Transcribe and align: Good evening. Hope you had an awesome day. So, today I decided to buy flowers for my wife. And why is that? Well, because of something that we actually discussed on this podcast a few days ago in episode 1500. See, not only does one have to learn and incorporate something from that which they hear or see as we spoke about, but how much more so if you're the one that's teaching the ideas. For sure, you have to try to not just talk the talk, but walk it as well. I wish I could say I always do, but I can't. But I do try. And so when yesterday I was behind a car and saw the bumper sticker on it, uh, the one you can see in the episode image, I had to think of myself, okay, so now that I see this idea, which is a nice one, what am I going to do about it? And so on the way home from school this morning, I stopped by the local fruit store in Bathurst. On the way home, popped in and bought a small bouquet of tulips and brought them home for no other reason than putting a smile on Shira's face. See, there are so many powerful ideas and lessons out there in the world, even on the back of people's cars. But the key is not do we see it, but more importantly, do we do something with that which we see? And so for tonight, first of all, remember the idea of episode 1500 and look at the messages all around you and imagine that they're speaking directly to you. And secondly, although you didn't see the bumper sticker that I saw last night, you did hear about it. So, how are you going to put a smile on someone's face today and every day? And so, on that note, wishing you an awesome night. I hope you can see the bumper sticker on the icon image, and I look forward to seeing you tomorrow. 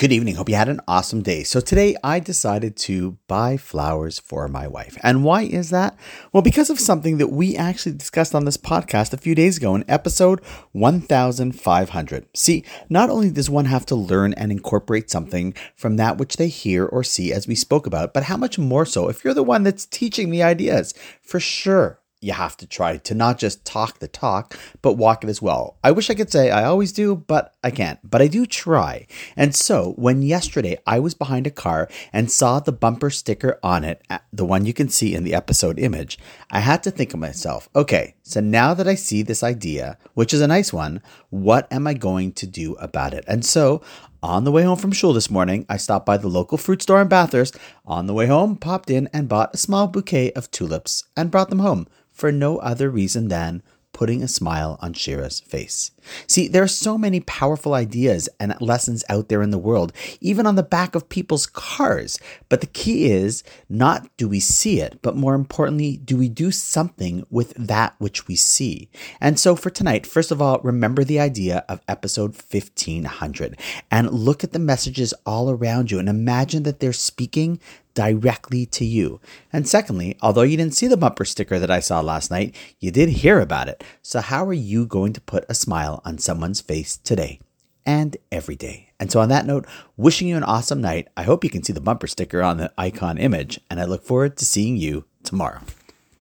Good 0.00 0.12
evening. 0.12 0.36
Hope 0.36 0.48
you 0.48 0.54
had 0.54 0.70
an 0.70 0.80
awesome 0.88 1.20
day. 1.20 1.42
So, 1.42 1.60
today 1.60 1.94
I 2.02 2.20
decided 2.20 2.74
to 2.88 3.18
buy 3.28 3.58
flowers 3.58 4.18
for 4.18 4.48
my 4.48 4.66
wife. 4.66 4.96
And 5.02 5.24
why 5.24 5.42
is 5.42 5.68
that? 5.68 5.94
Well, 6.32 6.42
because 6.42 6.70
of 6.70 6.80
something 6.80 7.18
that 7.18 7.26
we 7.28 7.54
actually 7.54 7.96
discussed 7.96 8.34
on 8.34 8.46
this 8.46 8.56
podcast 8.56 9.12
a 9.12 9.18
few 9.18 9.34
days 9.34 9.58
ago 9.58 9.74
in 9.74 9.84
episode 9.88 10.40
1500. 10.72 12.26
See, 12.34 12.64
not 12.88 13.10
only 13.10 13.30
does 13.30 13.50
one 13.50 13.66
have 13.66 13.84
to 13.84 13.94
learn 13.94 14.32
and 14.32 14.50
incorporate 14.50 15.10
something 15.10 15.52
from 15.76 15.96
that 15.96 16.16
which 16.16 16.38
they 16.38 16.48
hear 16.48 16.86
or 16.86 17.04
see 17.04 17.30
as 17.30 17.46
we 17.46 17.54
spoke 17.54 17.86
about, 17.86 18.14
but 18.14 18.22
how 18.22 18.38
much 18.38 18.58
more 18.58 18.86
so 18.86 19.10
if 19.10 19.22
you're 19.22 19.34
the 19.34 19.42
one 19.42 19.64
that's 19.64 19.84
teaching 19.84 20.30
the 20.30 20.42
ideas. 20.42 20.94
For 21.20 21.40
sure, 21.40 21.99
you 22.20 22.32
have 22.32 22.56
to 22.58 22.66
try 22.66 22.98
to 22.98 23.14
not 23.14 23.38
just 23.38 23.64
talk 23.64 23.98
the 23.98 24.08
talk, 24.08 24.58
but 24.82 24.94
walk 24.94 25.24
it 25.24 25.30
as 25.30 25.40
well. 25.40 25.78
I 25.82 25.90
wish 25.90 26.10
I 26.10 26.14
could 26.14 26.30
say 26.30 26.50
I 26.50 26.64
always 26.64 26.92
do, 26.92 27.16
but 27.16 27.54
I 27.64 27.70
can't. 27.70 27.98
But 28.08 28.20
I 28.20 28.26
do 28.26 28.44
try. 28.44 29.06
And 29.36 29.54
so 29.54 29.94
when 29.96 30.22
yesterday 30.22 30.76
I 30.86 30.98
was 30.98 31.14
behind 31.14 31.46
a 31.46 31.50
car 31.50 31.88
and 32.12 32.30
saw 32.30 32.60
the 32.60 32.72
bumper 32.72 33.10
sticker 33.10 33.58
on 33.62 33.84
it, 33.84 34.02
uh, 34.10 34.18
the 34.32 34.44
one 34.44 34.66
you 34.66 34.74
can 34.74 34.90
see 34.90 35.14
in 35.14 35.24
the 35.24 35.34
episode 35.34 35.78
image, 35.78 36.18
I 36.50 36.60
had 36.60 36.82
to 36.82 36.90
think 36.90 37.14
of 37.14 37.20
myself, 37.20 37.68
okay, 37.74 38.16
so 38.22 38.40
now 38.40 38.74
that 38.74 38.86
I 38.86 38.94
see 38.94 39.22
this 39.22 39.42
idea, 39.42 39.96
which 40.14 40.34
is 40.34 40.40
a 40.40 40.46
nice 40.46 40.72
one, 40.72 41.02
what 41.30 41.72
am 41.72 41.86
I 41.86 41.94
going 41.94 42.32
to 42.32 42.46
do 42.46 42.74
about 42.74 43.14
it? 43.14 43.24
And 43.26 43.44
so 43.44 43.80
on 44.22 44.44
the 44.44 44.52
way 44.52 44.62
home 44.64 44.76
from 44.76 44.92
school 44.92 45.14
this 45.14 45.30
morning, 45.30 45.64
I 45.70 45.78
stopped 45.78 46.04
by 46.04 46.18
the 46.18 46.28
local 46.28 46.58
fruit 46.58 46.82
store 46.82 47.00
in 47.00 47.08
Bathurst. 47.08 47.56
On 47.86 48.06
the 48.06 48.12
way 48.12 48.26
home, 48.26 48.56
popped 48.56 48.90
in 48.90 49.08
and 49.14 49.30
bought 49.30 49.54
a 49.54 49.56
small 49.56 49.86
bouquet 49.86 50.30
of 50.32 50.50
tulips 50.50 51.04
and 51.16 51.30
brought 51.30 51.48
them 51.48 51.60
home 51.60 51.86
for 52.20 52.30
no 52.30 52.58
other 52.58 52.90
reason 52.90 53.28
than 53.28 53.62
putting 53.92 54.22
a 54.22 54.28
smile 54.28 54.78
on 54.80 54.92
Shira's 54.92 55.40
face. 55.40 55.90
See, 56.26 56.48
there 56.48 56.62
are 56.62 56.68
so 56.68 56.96
many 56.96 57.20
powerful 57.20 57.74
ideas 57.74 58.28
and 58.38 58.54
lessons 58.60 59.04
out 59.08 59.28
there 59.28 59.42
in 59.42 59.50
the 59.50 59.58
world, 59.58 59.92
even 60.20 60.46
on 60.46 60.54
the 60.54 60.62
back 60.62 60.94
of 60.94 61.08
people's 61.08 61.46
cars. 61.46 62.18
But 62.48 62.60
the 62.60 62.66
key 62.66 63.10
is 63.10 63.42
not 63.68 64.08
do 64.16 64.28
we 64.28 64.38
see 64.38 64.80
it, 64.80 65.00
but 65.02 65.16
more 65.16 65.34
importantly, 65.34 65.96
do 65.96 66.16
we 66.16 66.28
do 66.28 66.50
something 66.50 67.26
with 67.30 67.52
that 67.54 67.94
which 67.98 68.28
we 68.28 68.36
see? 68.36 68.90
And 69.20 69.38
so 69.38 69.56
for 69.56 69.70
tonight, 69.70 70.06
first 70.06 70.30
of 70.30 70.40
all, 70.40 70.60
remember 70.62 71.02
the 71.02 71.20
idea 71.20 71.64
of 71.68 71.80
episode 71.88 72.34
1500 72.34 73.58
and 73.90 74.10
look 74.10 74.44
at 74.44 74.52
the 74.52 74.58
messages 74.58 75.12
all 75.26 75.50
around 75.50 75.90
you 75.90 75.98
and 75.98 76.08
imagine 76.08 76.62
that 76.62 76.80
they're 76.80 76.92
speaking 76.92 77.60
directly 78.00 78.64
to 78.64 78.82
you. 78.82 79.20
And 79.52 79.68
secondly, 79.68 80.16
although 80.22 80.40
you 80.40 80.56
didn't 80.56 80.74
see 80.74 80.86
the 80.86 80.96
bumper 80.96 81.26
sticker 81.26 81.58
that 81.58 81.70
I 81.70 81.80
saw 81.80 82.00
last 82.00 82.30
night, 82.30 82.56
you 82.78 82.90
did 82.90 83.10
hear 83.10 83.40
about 83.40 83.68
it. 83.68 83.84
So, 84.00 84.22
how 84.22 84.46
are 84.46 84.54
you 84.54 84.86
going 84.86 85.12
to 85.12 85.20
put 85.20 85.44
a 85.50 85.54
smile 85.54 86.00
on 86.02 86.16
someone's 86.16 86.62
face 86.62 86.96
today 86.96 87.40
and 87.84 88.16
every 88.32 88.56
day? 88.56 88.88
And 88.98 89.12
so, 89.12 89.20
on 89.20 89.28
that 89.28 89.44
note, 89.44 89.66
wishing 89.98 90.28
you 90.28 90.38
an 90.38 90.44
awesome 90.44 90.80
night. 90.80 91.08
I 91.14 91.24
hope 91.24 91.44
you 91.44 91.50
can 91.50 91.62
see 91.62 91.74
the 91.74 91.80
bumper 91.82 92.06
sticker 92.06 92.40
on 92.42 92.56
the 92.56 92.72
icon 92.78 93.18
image, 93.18 93.60
and 93.68 93.78
I 93.78 93.84
look 93.84 94.02
forward 94.02 94.38
to 94.38 94.46
seeing 94.46 94.78
you 94.78 95.04
tomorrow. 95.22 95.60